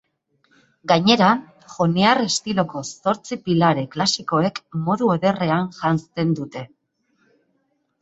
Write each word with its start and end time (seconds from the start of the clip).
Gainera, 0.91 1.27
joniar 1.73 2.23
estiloko 2.23 2.83
zortzi 2.93 3.39
pilare 3.49 3.85
klasikoek 3.97 4.61
modu 4.89 5.15
ederrean 5.21 5.73
janzten 5.81 6.37
dute. 6.43 6.69